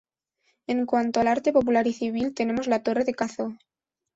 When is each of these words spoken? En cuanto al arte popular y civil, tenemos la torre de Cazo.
En 0.65 0.87
cuanto 0.87 1.19
al 1.19 1.27
arte 1.27 1.53
popular 1.53 1.85
y 1.85 1.93
civil, 1.93 2.33
tenemos 2.33 2.65
la 2.65 2.81
torre 2.81 3.03
de 3.03 3.13
Cazo. 3.13 3.53